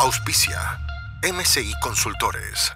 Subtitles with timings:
[0.00, 0.60] Auspicia
[1.24, 2.72] MCI Consultores.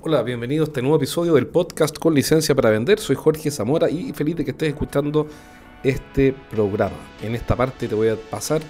[0.00, 2.98] Hola, bienvenido a este nuevo episodio del podcast con licencia para vender.
[2.98, 5.26] Soy Jorge Zamora y feliz de que estés escuchando
[5.82, 6.96] este programa.
[7.20, 8.62] En esta parte te voy a pasar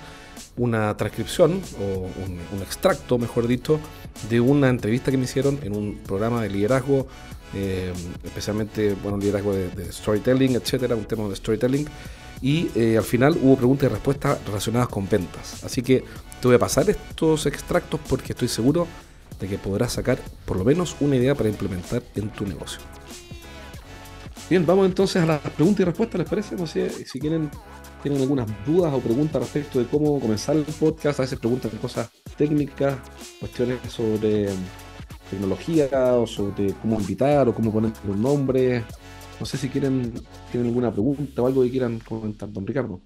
[0.56, 3.78] una transcripción o un, extracto, mejor dicho,
[4.28, 7.06] de una entrevista que me hicieron en un programa de liderazgo,
[7.56, 7.92] eh,
[8.22, 11.86] especialmente, bueno, liderazgo de, storytelling, etcétera, un tema de storytelling.
[12.42, 15.64] Y eh, al final hubo preguntas y respuestas relacionadas con ventas.
[15.64, 16.04] Así que
[16.40, 18.86] te voy a pasar estos extractos porque estoy seguro
[19.40, 22.80] de que podrás sacar por lo menos una idea para implementar en tu negocio.
[24.50, 26.56] Bien, vamos entonces a las preguntas y respuestas, ¿les parece?
[26.56, 27.50] No sé si quieren,
[28.02, 32.10] tienen algunas dudas o preguntas respecto de cómo comenzar el podcast, a veces preguntan cosas
[32.36, 32.96] técnicas,
[33.40, 34.50] cuestiones sobre
[35.30, 38.84] tecnología o sobre cómo invitar o cómo poner los nombres.
[39.38, 40.12] No sé si quieren,
[40.50, 43.00] tienen alguna pregunta o algo que quieran comentar, don Ricardo.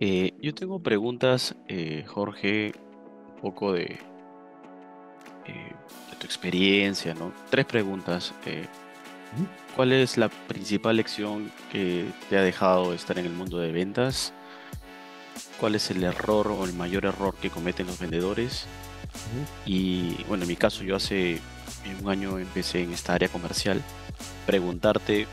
[0.00, 2.72] Eh, yo tengo preguntas, eh, Jorge,
[3.40, 3.84] poco de,
[5.46, 5.72] eh,
[6.10, 7.32] de tu experiencia, ¿no?
[7.50, 8.34] Tres preguntas.
[8.46, 8.66] Eh,
[9.76, 14.34] ¿Cuál es la principal lección que te ha dejado estar en el mundo de ventas?
[15.58, 18.66] ¿Cuál es el error o el mayor error que cometen los vendedores?
[19.66, 21.40] Y bueno, en mi caso yo hace
[22.02, 23.82] un año empecé en esta área comercial.
[24.46, 25.26] Preguntarte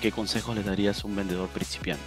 [0.00, 2.02] qué consejos le darías a un vendedor principiante.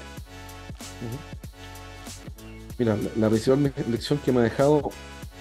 [2.78, 4.92] Mira, la, principal lección que me ha dejado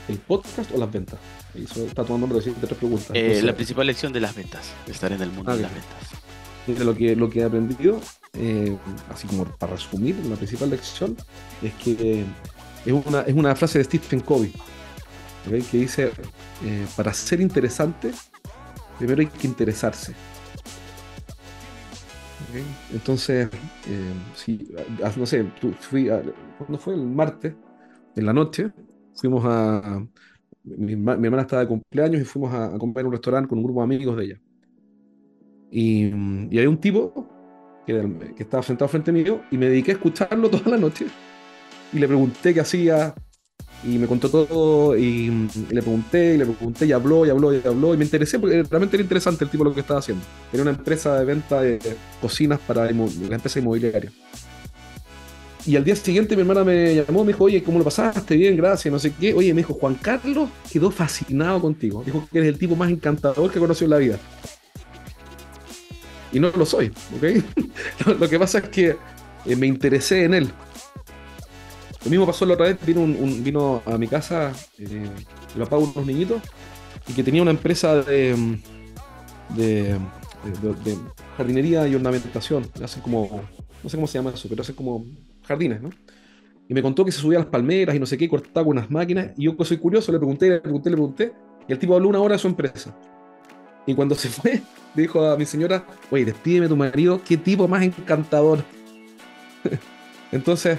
[0.08, 1.18] el podcast o las ventas.
[1.54, 3.10] Eso está tomando de tres preguntas.
[3.14, 5.96] Eh, la principal lección de las ventas, de estar en el mundo de las ventas.
[6.66, 8.00] Mira, lo que, lo que he aprendido,
[8.34, 8.76] eh,
[9.12, 11.16] así como para resumir, la principal lección
[11.62, 12.24] es que
[12.84, 14.52] es una, es una frase de Stephen Covey,
[15.50, 16.10] que dice,
[16.64, 18.12] eh, para ser interesante,
[18.98, 20.14] primero hay que interesarse.
[22.92, 23.48] Entonces,
[23.88, 24.68] eh, si,
[25.04, 25.44] ah, no sé,
[25.80, 26.08] fui
[26.58, 27.54] cuando fue el martes,
[28.16, 28.72] en la noche,
[29.14, 30.04] fuimos a.
[30.64, 33.80] Mi, hermana estaba de cumpleaños y fuimos a, comer en un restaurante con un grupo
[33.80, 34.40] de amigos de ella.
[35.70, 36.06] Y,
[36.50, 37.28] y hay un tipo
[37.86, 41.06] que, que, estaba sentado frente mío y me dediqué a escucharlo toda la noche.
[41.92, 43.14] Y le pregunté qué hacía,
[43.84, 47.60] y me contó todo y, le pregunté y le pregunté y habló y habló y
[47.64, 50.24] habló y me interesé porque realmente era interesante el tipo lo que estaba haciendo.
[50.52, 51.78] Era una empresa de venta de
[52.20, 54.10] cocinas para la empresa inmobiliaria.
[55.66, 58.36] Y al día siguiente mi hermana me llamó, me dijo, oye, ¿cómo lo pasaste?
[58.36, 59.34] Bien, gracias, no sé qué.
[59.34, 62.04] Oye, me dijo, Juan Carlos quedó fascinado contigo.
[62.06, 64.18] Dijo que eres el tipo más encantador que conoció en la vida.
[66.32, 68.06] Y no lo soy, ¿ok?
[68.20, 68.96] lo, que pasa es que
[69.44, 70.50] eh, me interesé en él.
[72.06, 75.10] Lo mismo pasó la otra vez, vino, un, vino a mi casa eh,
[75.58, 76.40] papá de unos niñitos
[77.08, 78.60] y que tenía una empresa de,
[79.56, 79.98] de,
[81.36, 82.64] jardinería y ornamentación.
[82.80, 83.42] Hacen como,
[83.82, 85.04] no sé cómo se llama eso, pero hacen como
[85.48, 85.90] jardines, ¿no?
[86.68, 88.78] Y me contó que se subía a las palmeras y no sé qué, cortaba con
[88.78, 89.32] unas máquinas.
[89.36, 91.32] Y yo, que soy curioso, le pregunté, le pregunté, le pregunté.
[91.66, 92.96] Y el tipo habló una hora de su empresa.
[93.84, 94.62] Y cuando se fue,
[94.94, 98.62] dijo a mi señora, oye, despídeme tu marido, qué tipo más encantador.
[100.30, 100.78] Entonces,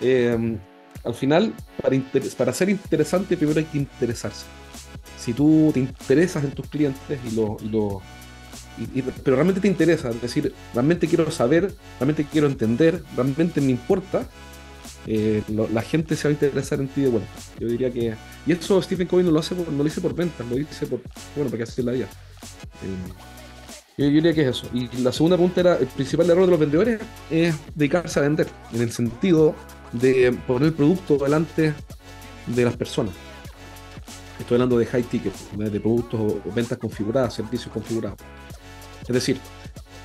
[0.00, 0.58] Em,
[1.04, 1.54] al final,
[2.36, 4.46] para, ser interesante, primero hay que interesarse.
[5.18, 7.56] Si tú te interesas en tus clientes y lo,
[9.24, 14.26] pero realmente te interesa, es decir, realmente quiero saber, realmente quiero entender, realmente me importa,
[15.06, 17.30] eh, la gente se va a interesar en ti de vuelta.
[17.58, 18.14] Yo diría que.
[18.46, 20.86] Y eso Stephen Covey no lo hace por, no lo dice por ventas, lo dice
[20.86, 21.00] por.
[21.34, 22.06] Bueno, para que así la vida.
[22.82, 23.12] Eh,
[23.96, 24.68] yo diría que es eso.
[24.74, 28.48] Y la segunda pregunta era: el principal error de los vendedores es dedicarse a vender,
[28.72, 29.54] en el sentido
[29.92, 31.74] de poner el producto delante
[32.46, 33.14] de las personas.
[34.38, 38.18] Estoy hablando de high ticket, de productos o ventas configuradas, servicios configurados.
[39.02, 39.38] Es decir,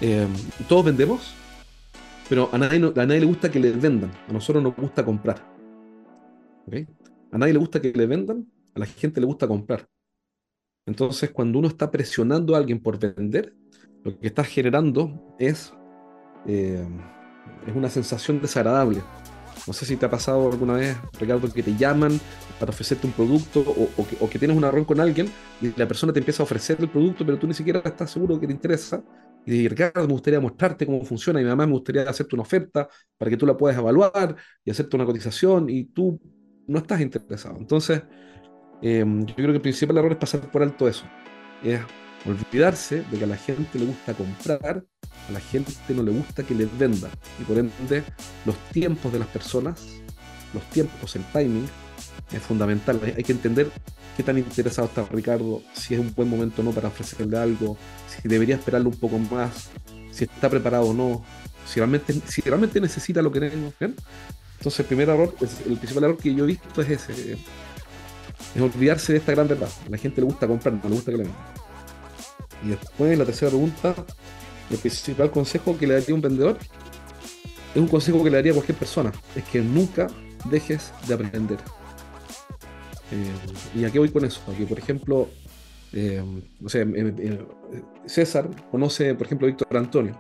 [0.02, 0.28] eh,
[0.68, 1.34] todos vendemos,
[2.30, 2.80] pero a nadie,
[3.20, 4.12] le gusta que le vendan.
[4.28, 5.38] A nosotros nos gusta comprar.
[7.32, 9.88] A nadie le gusta que le vendan, a la gente le gusta comprar.
[10.86, 13.54] Entonces, cuando uno está presionando a alguien por vender,
[14.04, 15.74] lo que está generando es,
[16.46, 16.86] eh,
[17.68, 19.02] es una sensación desagradable.
[19.66, 22.20] No sé si te ha pasado alguna vez, Ricardo, que te llaman
[22.60, 25.30] para ofrecerte un producto o, que, tienes una reunión con alguien
[25.62, 28.40] y la persona te empieza a ofrecer el producto, pero tú ni siquiera estás seguro
[28.40, 29.04] que te interesa
[29.46, 32.88] y Ricardo, me gustaría mostrarte cómo funciona y además me gustaría hacerte una oferta
[33.18, 36.20] para que tú la puedas evaluar y hacerte una cotización y tú
[36.68, 37.58] no estás interesado.
[37.58, 38.04] Entonces,
[38.82, 41.06] em, yo creo que el principal error es pasar por alto eso.
[41.64, 41.82] Es
[42.26, 44.84] olvidarse de que a la gente le gusta comprar,
[45.28, 47.10] a la gente no le gusta que les venda.
[47.40, 48.04] Y por ende,
[48.46, 49.82] los tiempos de las personas,
[50.54, 51.68] los tiempos, el timing,
[52.32, 53.00] es fundamental.
[53.04, 53.70] Hay que entender
[54.16, 57.78] qué tan interesado está Ricardo, si es un buen momento o no para ofrecerle algo,
[58.08, 59.70] si debería esperarlo un poco más,
[60.12, 61.24] si está preparado o no,
[61.66, 63.74] si realmente, si realmente necesita lo que tenemos.
[63.80, 67.34] Entonces, el primer error, el principal error que yo he visto es ese:
[68.56, 69.70] es olvidarse de esta gran verdad.
[69.86, 71.63] A la gente le gusta comprar, no le gusta que le vendan.
[72.66, 73.94] Y después, la tercera pregunta,
[74.70, 76.58] el principal consejo que le daría un vendedor
[77.74, 80.08] es un consejo que le daría a cualquier persona: es que nunca
[80.50, 81.58] dejes de aprender.
[83.12, 84.42] Eh, ¿Y a qué voy con eso?
[84.46, 85.30] Porque, por ejemplo,
[85.92, 86.24] eh,
[86.74, 87.46] eh,
[88.06, 90.18] César conoce, por ejemplo, a Víctor Antonio,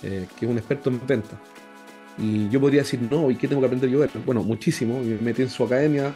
[0.00, 1.40] que es un experto en venta.
[2.18, 4.04] Y yo podría decir, no, ¿y qué tengo que aprender yo?
[4.24, 5.00] Bueno, muchísimo.
[5.00, 6.14] Me metí en su academia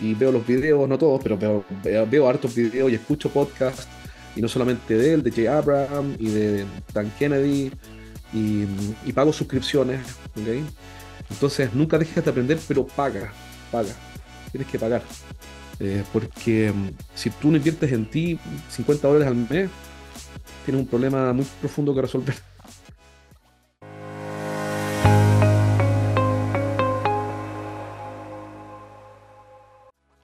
[0.00, 3.88] y veo los videos, no todos, pero veo, hartos videos y escucho podcasts.
[4.36, 7.72] Y no solamente de él, de Jay Abraham y de Dan Kennedy.
[8.32, 8.66] Y,
[9.12, 10.00] pago suscripciones.
[11.30, 13.32] Entonces, nunca dejes de aprender, pero paga,
[13.72, 13.94] paga.
[14.52, 15.02] Tienes que pagar.
[15.80, 18.38] Eh, porque mm, si tú no inviertes en ti
[18.70, 19.70] 50 dólares al mes,
[20.64, 22.34] tienes un problema muy profundo que resolver.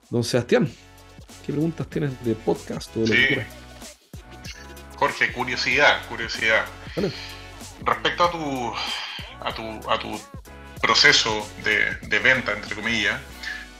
[0.09, 0.69] Don Sebastián,
[1.43, 3.62] ¿qué preguntas tienes de podcast o de sí.
[5.03, 6.65] Jorge, curiosidad, curiosidad.
[7.83, 8.73] Respecto a tu,
[9.41, 10.21] a tu, a tu
[10.81, 13.19] proceso de, venta, entre comillas,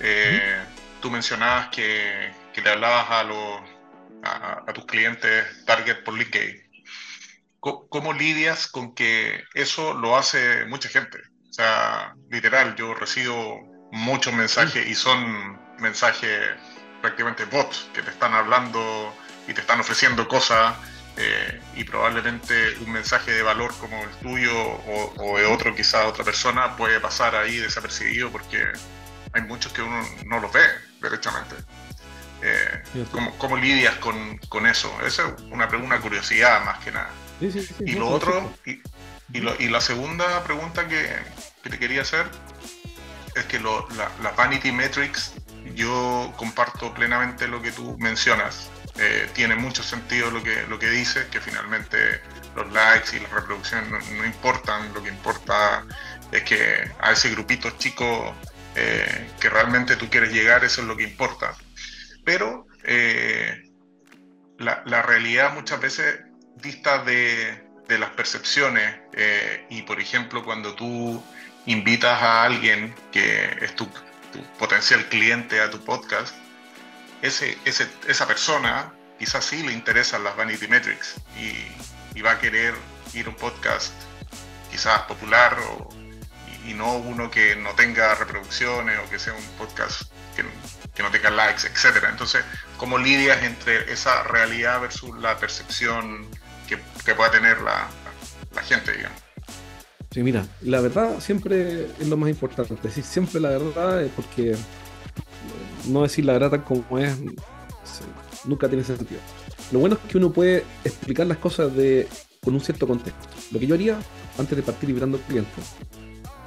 [0.02, 0.62] eh,
[1.02, 3.62] tú mencionabas que, que le hablabas a, los,
[4.26, 6.62] a, tus clientes target por LinkedIn.
[7.62, 11.20] ¿Cómo, lidias con que eso lo hace mucha gente?
[11.50, 13.62] O sea, literal, yo recibo
[13.94, 16.50] muchos mensajes y son mensajes
[17.02, 19.16] prácticamente bots que te están hablando
[19.48, 20.76] y te están ofreciendo cosas
[21.18, 26.06] eh, y probablemente un mensaje de valor como el tuyo o, o de otro, quizás
[26.06, 28.64] otra persona, puede pasar ahí desapercibido porque
[29.34, 30.66] hay muchos que uno no los ve
[31.02, 31.56] derechamente.
[32.46, 32.84] Eh,
[33.38, 34.92] ¿cómo, lidias con, con, eso?
[35.06, 37.10] Esa es una, una curiosidad más que nada.
[37.40, 38.82] y lo otro, y,
[39.32, 41.10] y, la segunda pregunta que,
[41.64, 42.28] que, te quería hacer
[43.36, 45.36] es que lo, la, Vanity Metrics,
[45.74, 48.70] yo comparto plenamente lo que tú mencionas.
[48.98, 52.22] Eh, tiene mucho sentido lo que, lo que dices, que finalmente
[52.56, 55.84] los likes y las reproducciones no, importan, lo que importa
[56.32, 58.36] es que a ese grupito chico
[58.76, 61.56] eh, que realmente tú quieres llegar, eso es lo que importa.
[62.24, 63.72] Pero eh,
[64.60, 66.22] la, realidad muchas veces
[66.58, 69.02] dista de, las percepciones
[69.70, 71.24] y por ejemplo cuando tú
[71.68, 73.88] invitas a alguien que es tu,
[74.58, 76.36] potencial cliente a tu podcast,
[77.24, 82.74] ese, esa persona quizás sí le interesan las vanity metrics y, va a querer
[83.14, 83.92] ir un podcast
[84.72, 85.58] quizás popular
[86.66, 90.04] y no uno que no tenga reproducciones o que sea un podcast
[90.36, 90.44] que,
[91.04, 92.10] no tenga likes, etcétera.
[92.10, 92.46] Entonces,
[92.78, 96.28] ¿cómo lidias entre esa realidad versus la percepción
[96.68, 96.78] que,
[97.14, 97.90] pueda tener la,
[98.64, 99.22] gente, digamos?
[100.12, 102.76] Sí, mira, la verdad siempre es lo más importante.
[102.82, 104.56] Decir siempre la verdad es porque
[105.88, 107.20] no decir la verdad como es
[108.46, 109.20] nunca tiene sentido.
[109.72, 112.08] Lo bueno es que uno puede explicar las cosas de,
[112.44, 113.28] con un cierto contexto.
[113.52, 114.00] Lo que yo haría
[114.38, 115.76] antes de partir vibrando clientes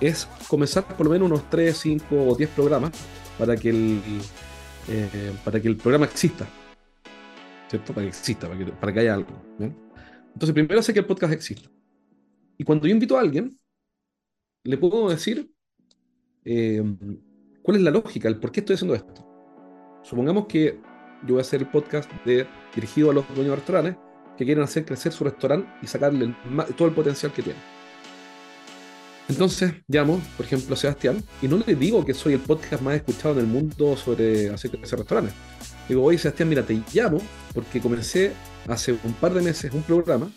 [0.01, 2.93] es comenzar por lo menos unos 3, 5 o 10 programas
[3.39, 4.01] para que el,
[4.89, 6.47] eh, para que el programa exista.
[7.69, 7.93] ¿Cierto?
[7.93, 8.49] Para que exista,
[8.81, 9.31] para que, haya algo.
[9.59, 11.69] Entonces, primero sé que el podcast exista.
[12.59, 13.59] Y cuando yo invito a alguien,
[14.63, 15.51] le puedo decir
[16.45, 16.83] eh,
[17.63, 19.26] cuál es la lógica, el por qué estoy haciendo esto.
[20.09, 20.79] Supongamos que
[21.23, 23.97] yo voy a hacer el podcast de, dirigido a los dueños de restaurantes
[24.39, 26.33] que quieren hacer crecer su restaurante y sacarle
[26.77, 27.63] todo el potencial que tienen.
[29.29, 32.95] Entonces llamo, por ejemplo, a Sebastián y no le digo que soy el podcast más
[32.95, 35.35] escuchado en el mundo sobre hacer crecer restaurantes.
[35.89, 37.19] Digo, oye Sebastián, mira, te llamo
[37.53, 38.33] porque comencé
[38.69, 40.31] hace un par de meses un programa,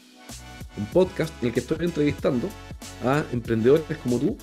[0.77, 2.49] un podcast en el que estoy entrevistando
[3.05, 4.35] a emprendedores como tú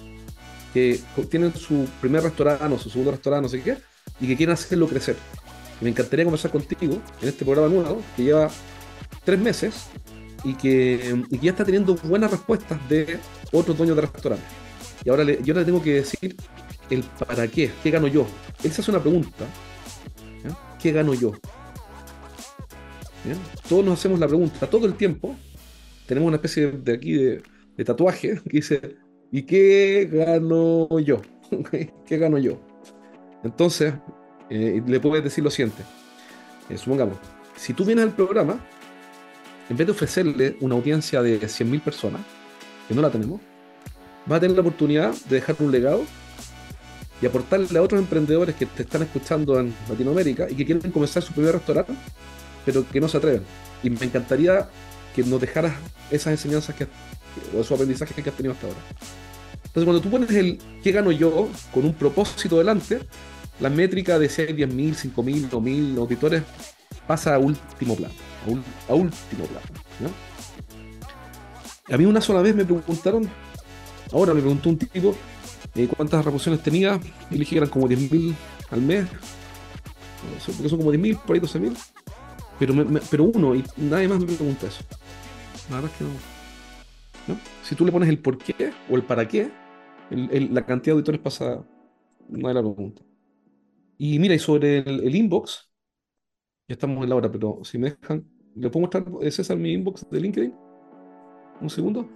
[0.72, 3.78] que tienen su primer restaurante o su segundo restaurante, no sé qué,
[4.20, 5.16] y que quieren hacerlo crecer.
[5.80, 8.50] Me encantaría conversar contigo en este programa nuevo que lleva
[9.24, 9.86] tres meses
[10.44, 13.18] y que, ya está teniendo buenas respuestas de
[13.52, 14.48] otros dueños de restaurantes.
[15.04, 16.36] Y ahora le, yo le tengo que decir
[16.90, 18.26] el para qué, qué gano yo.
[18.60, 19.44] Se hace una pregunta,
[20.80, 21.32] ¿qué gano yo?
[23.68, 25.34] Todos nos hacemos la pregunta todo el tiempo,
[26.06, 28.96] tenemos una especie de, aquí de, tatuaje que dice,
[29.32, 31.20] ¿y qué gano yo?
[32.06, 32.60] ¿Qué gano yo?
[33.46, 33.94] Entonces,
[34.50, 35.82] eh, le puedes decir lo siguiente.
[36.68, 37.16] Eh, supongamos,
[37.56, 38.58] si tú vienes al programa,
[39.68, 42.20] en vez de ofrecerle una audiencia de 100.000 personas,
[42.88, 43.40] que no la tenemos,
[44.26, 46.04] vas a tener la oportunidad de dejar un legado
[47.22, 51.22] y aportarle a otros emprendedores que te están escuchando en Latinoamérica y que quieren comenzar
[51.22, 51.94] su primer restaurante,
[52.64, 53.42] pero que no se atreven.
[53.82, 54.68] Y me encantaría
[55.14, 55.72] que nos dejaras
[56.10, 56.84] esas enseñanzas que,
[57.56, 58.80] o esos aprendizajes que has tenido hasta ahora.
[59.64, 63.00] Entonces, cuando tú pones el qué gano yo con un propósito delante,
[63.60, 66.42] la métrica de si hay 10.000, 5.000 o 1.000 auditores
[67.06, 68.14] pasa a último plano.
[68.88, 70.12] A, último plano.
[71.88, 73.28] A mí una sola vez me preguntaron,
[74.12, 75.14] ahora me preguntó un tipo
[75.74, 78.34] eh, cuántas reproducciones tenía, y le dije que eran como 10.000
[78.70, 79.06] al mes,
[80.46, 81.76] porque son como 10.000, por ahí 12.000,
[82.58, 82.74] pero,
[83.10, 84.82] pero uno, y nadie más me pregunta eso.
[85.70, 86.36] La verdad es que no.
[87.62, 89.50] Si tú le pones el por qué o el para qué,
[90.10, 91.64] la cantidad de auditores pasa,
[92.28, 93.02] no hay la pregunta.
[93.98, 95.70] Y mira, y sobre el, inbox,
[96.68, 99.72] ya estamos en la hora, pero si me dejan, ¿le puedo mostrar, eh, César, mi
[99.72, 100.54] inbox de LinkedIn?
[101.60, 102.08] Un segundo.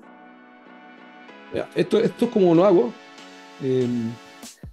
[1.75, 2.93] esto, esto es como lo hago.
[3.63, 4.11] Em,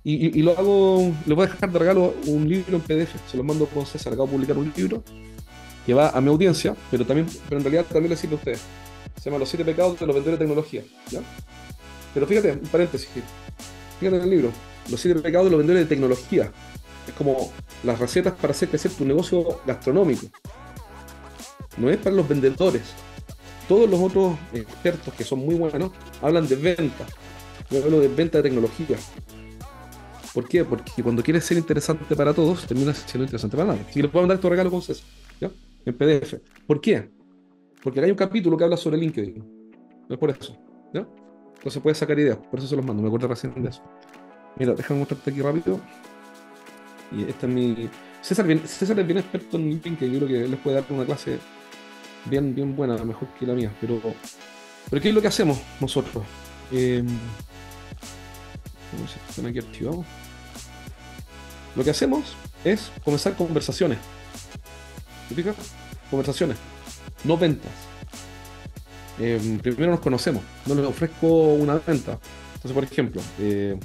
[0.03, 3.43] y, lo hago, le voy a dejar de regalo un libro en PDF, se lo
[3.43, 5.03] mando con César, acabo de publicar un libro
[5.85, 8.61] que va a mi audiencia, pero también, pero en realidad también le sirve a ustedes.
[9.15, 10.83] Se llama Los siete pecados de los vendedores de tecnología.
[11.09, 11.21] ¿ya?
[12.13, 13.09] Pero fíjate, un paréntesis,
[13.99, 14.51] fíjate en el libro,
[14.89, 16.51] Los siete pecados de los vendedores de tecnología.
[17.07, 17.51] Es como
[17.83, 20.27] las recetas para hacer crecer tu negocio gastronómico.
[21.77, 22.83] No es para los vendedores.
[23.67, 27.05] Todos los otros expertos que son muy buenos hablan de venta.
[27.69, 28.97] Yo hablo de venta de tecnología.
[30.33, 30.63] ¿Por qué?
[30.63, 33.85] Porque cuando quieres ser interesante para todos, terminas siendo interesante para nadie.
[33.91, 35.05] Si le puedo mandar tu regalo con César,
[35.41, 35.49] ¿ya?
[35.85, 36.35] En PDF.
[36.65, 37.09] ¿Por qué?
[37.81, 39.37] Porque hay un capítulo que habla sobre LinkedIn.
[40.07, 40.57] No es por eso.
[40.93, 41.07] ¿ya?
[41.55, 42.37] Entonces puedes sacar ideas.
[42.37, 43.01] Por eso se los mando.
[43.01, 43.81] Me acuerdo recién de eso.
[44.57, 45.79] Mira, déjame mostrarte aquí rápido.
[47.11, 47.89] Y esta es mi.
[48.21, 50.13] César, César es bien experto en LinkedIn.
[50.13, 51.39] Yo creo que les puede dar una clase
[52.25, 53.71] bien, bien buena, mejor que la mía.
[53.79, 54.01] Pero,
[54.89, 56.23] pero ¿qué es lo que hacemos nosotros?
[56.71, 60.05] Eh, no sé están aquí archivados.
[61.75, 63.99] Lo que hacemos es comenzar conversaciones.
[65.29, 65.55] ¿Te fijas?
[66.09, 66.57] Conversaciones,
[67.23, 67.71] no ventas.
[69.19, 72.19] Eh, primero nos conocemos, no les ofrezco una venta.
[72.55, 73.77] Entonces, por ejemplo, eh,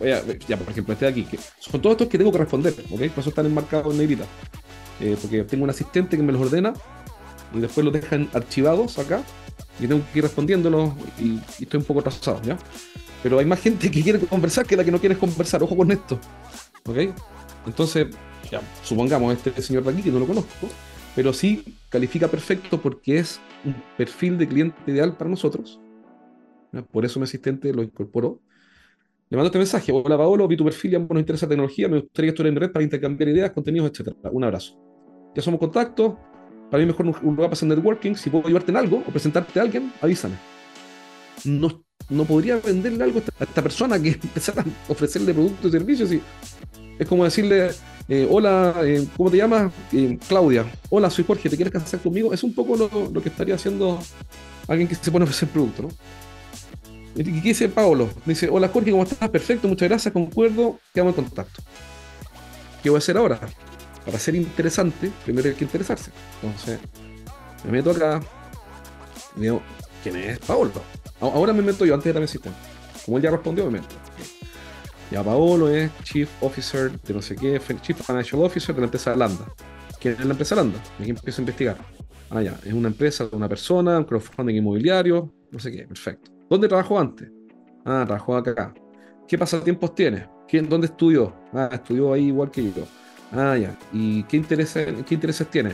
[0.00, 3.00] ya, por ejemplo, este de aquí, que son todos estos que tengo que responder, ¿ok?
[3.10, 4.24] Por eso están enmarcados en negrita.
[5.00, 6.72] Eh, porque tengo un asistente que me los ordena
[7.52, 9.22] y después los dejan archivados acá
[9.80, 12.56] y tengo que ir respondiéndolos y, y estoy un poco atrasado, ¿ya?
[13.22, 15.90] Pero hay más gente que quiere conversar que la que no quiere conversar, ojo con
[15.90, 16.18] esto,
[16.84, 16.98] ¿ok?
[17.66, 18.08] Entonces,
[18.50, 20.68] ya, supongamos este señor de aquí, que no lo conozco,
[21.14, 25.80] pero sí califica perfecto porque es un perfil de cliente ideal para nosotros.
[26.90, 28.40] Por eso mi asistente lo incorporó.
[29.30, 29.92] Le mando este mensaje.
[29.92, 32.72] Hola Paolo, vi tu perfil, ya nos interesa tecnología, me gustaría que estuviera en red
[32.72, 34.14] para intercambiar ideas, contenidos, etc.
[34.30, 34.78] Un abrazo.
[35.34, 36.14] Ya somos contactos.
[36.70, 38.14] Para mí mejor un lugar para hacer networking.
[38.14, 40.34] Si puedo ayudarte en algo o presentarte a alguien, avísame.
[41.44, 46.12] No, no podría venderle algo a esta persona que empezara a ofrecerle productos y servicios.
[46.12, 46.20] Y
[46.98, 47.70] es como decirle,
[48.08, 49.72] eh, hola, eh, ¿cómo te llamas?
[49.92, 50.66] Eh, Claudia.
[50.90, 52.32] Hola, soy Jorge, ¿te quieres casar conmigo?
[52.32, 53.98] Es un poco lo, que estaría haciendo
[54.68, 55.88] alguien que se pone a ofrecer producto, ¿no?
[57.16, 58.10] ¿Y qué dice Paolo?
[58.26, 59.28] Dice, hola Jorge, ¿cómo estás?
[59.28, 61.62] Perfecto, muchas gracias, concuerdo, quedamos en contacto.
[62.82, 63.38] ¿Qué voy a hacer ahora?
[64.04, 66.10] Para ser interesante, primero hay que interesarse.
[66.42, 66.80] Entonces,
[67.64, 68.20] me meto acá,
[69.36, 69.62] y digo,
[70.02, 70.72] ¿quién es Paolo?
[71.20, 72.58] Ahora me meto yo, antes era mi asistente.
[73.04, 73.94] Como él ya respondió, me meto.
[75.10, 79.14] Ya Paolo es Chief Officer de no sé qué, Chief Financial Officer de la empresa
[79.14, 79.46] Landa.
[80.00, 80.78] ¿Quién es la empresa Landa?
[80.98, 81.76] Y aquí empiezo a investigar.
[82.30, 86.33] Ah, ya, es una empresa, una persona, un crowdfunding inmobiliario, no sé qué, perfecto.
[86.54, 87.28] ¿Dónde trabajó antes?
[87.84, 88.72] Ah, trabajó acá.
[89.26, 90.28] ¿Qué pasatiempos tiene?
[90.46, 91.34] ¿Quién, ¿Dónde estudió?
[91.52, 92.84] Ah, estudió ahí igual que yo.
[93.32, 93.76] Ah, ya.
[93.92, 95.72] ¿Y qué intereses, qué intereses tiene?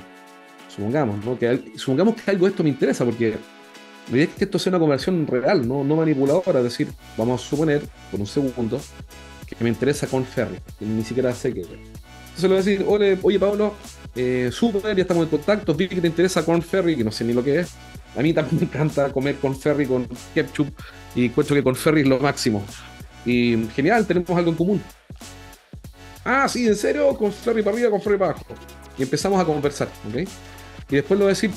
[0.74, 1.38] Supongamos, ¿no?
[1.38, 3.36] Que, supongamos que algo de esto me interesa, porque
[4.10, 6.60] la idea es que esto sea una conversión real, no, no manipuladora.
[6.60, 8.80] Es decir, vamos a suponer, por un segundo,
[9.46, 11.60] que me interesa con Ferry, que ni siquiera sé qué.
[11.60, 13.74] Entonces le voy a decir, oye, oye Pablo,
[14.16, 17.22] eh, súper, ya estamos en contacto, vi que te interesa con Ferry, que no sé
[17.24, 17.74] ni lo que es.
[18.16, 20.68] A mí también me encanta comer con Ferry, con ketchup,
[21.14, 22.62] y encuentro que con Ferry es lo máximo.
[23.24, 24.82] Y genial, tenemos algo en común.
[26.24, 28.46] Ah, sí, en serio, con Ferry para arriba, con Ferry para abajo.
[28.98, 30.28] Y empezamos a conversar, ¿ok?
[30.90, 31.50] Y después le voy a decir,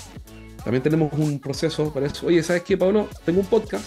[0.64, 2.28] también tenemos un proceso para eso.
[2.28, 3.10] Oye, ¿sabes qué, Pablo?
[3.26, 3.86] Tengo un podcast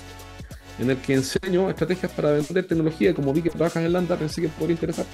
[0.79, 4.43] en el que enseño estrategias para vender tecnología como vi que trabajas en Landa, pensé
[4.43, 5.13] que podría interesarte.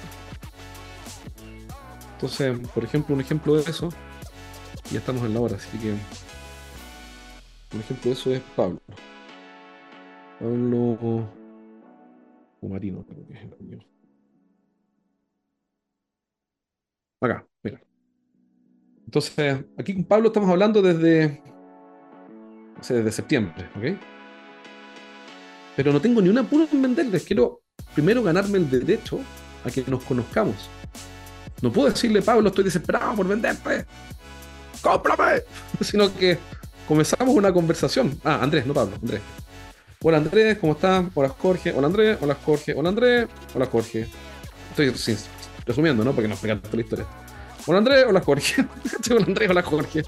[2.15, 3.89] Entonces, por ejemplo, un ejemplo de eso,
[4.91, 5.93] ya estamos en la hora, así que
[7.73, 8.79] Un ejemplo de eso es Pablo.
[10.39, 11.27] Pablo
[12.61, 13.85] Marino, creo que es el
[17.21, 17.81] Acá, mira.
[19.05, 21.41] Entonces, aquí con Pablo estamos hablando desde,
[22.77, 23.97] desde septiembre, ¿ok?
[25.75, 27.23] Pero no tengo ni una pura en venderles.
[27.23, 27.61] Quiero
[27.95, 29.19] primero ganarme el derecho
[29.63, 30.69] a que nos conozcamos.
[31.61, 33.85] No puedo decirle, Pablo, estoy desesperado por venderte.
[34.81, 35.41] ¡Cómprame!
[35.81, 36.37] Sino que
[36.87, 38.19] comenzamos una conversación.
[38.23, 39.21] Ah, Andrés, no Pablo, Andrés.
[40.01, 41.05] Hola Andrés, ¿cómo estás?
[41.13, 44.05] Hola Jorge, hola Andrés, hola Jorge, hola Andrés, hola Jorge.
[44.69, 45.15] Estoy
[45.65, 46.11] resumiendo, ¿no?
[46.11, 47.05] Porque no explicar toda la historia.
[47.65, 48.65] Hola Andrés, hola Jorge.
[49.11, 50.03] hola Andrés, hola Jorge.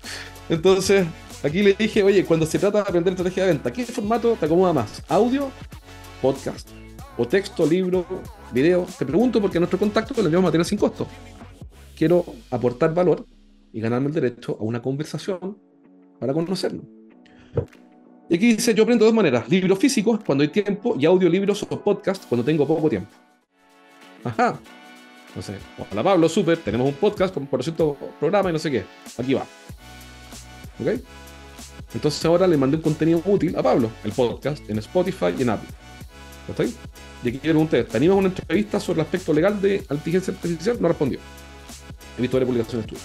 [0.50, 1.08] Entonces,
[1.44, 4.46] aquí le dije, oye, cuando se trata de aprender estrategia de venta, ¿qué formato te
[4.46, 5.02] acomoda más?
[5.08, 5.50] ¿Audio?
[6.22, 6.70] ¿Podcast?
[7.18, 8.06] ¿O texto, libro,
[8.52, 8.86] video?
[9.00, 11.08] Te pregunto porque nuestro contacto lo llevamos a tener sin costo.
[11.96, 13.26] Quiero aportar valor
[13.72, 15.58] y ganarme el derecho a una conversación
[16.20, 16.84] para conocerlo.
[18.30, 21.64] Y aquí dice, yo aprendo de dos maneras, libros físicos cuando hay tiempo y audiolibros
[21.64, 23.12] o podcast cuando tengo poco tiempo.
[24.24, 24.60] Ajá.
[25.42, 25.58] Sé,
[25.92, 28.86] hola Pablo, súper, tenemos un podcast con por cierto programa y no sé qué.
[29.18, 29.46] Aquí va.
[30.80, 31.02] ¿Ok?
[31.94, 35.50] Entonces ahora le mandé un contenido útil a Pablo, el podcast, en Spotify y en
[35.50, 35.70] Apple.
[36.50, 36.74] ¿Está ahí?
[37.24, 40.34] Y aquí le pregunté, ¿te animas a una entrevista sobre el aspecto legal de inteligencia
[40.34, 40.78] artificial?
[40.80, 41.20] No respondió.
[42.18, 43.04] He visto varias publicaciones tuyas.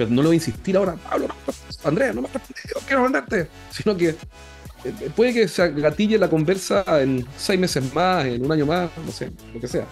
[0.00, 1.28] Pero no le voy a insistir ahora, Pablo,
[1.84, 3.50] Andrea, no me respondido, quiero venderte.
[3.70, 8.50] Sino que eh, puede que se gatille la conversa en seis meses más, en un
[8.50, 9.84] año más, no sé, lo que sea.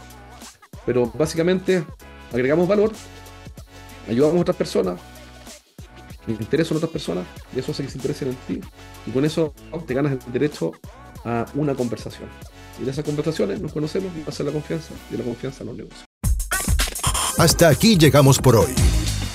[0.86, 1.84] Pero básicamente
[2.32, 2.90] agregamos valor,
[4.08, 4.98] ayudamos a otras personas,
[6.26, 8.66] interesan otras personas, y eso hace que se interesen en ti.
[9.06, 9.52] Y con eso
[9.86, 10.72] te ganas el derecho
[11.26, 12.30] a una conversación.
[12.80, 16.04] Y de esas conversaciones nos conocemos, hacer la confianza, y la confianza los negocios.
[17.36, 18.72] Hasta aquí llegamos por hoy.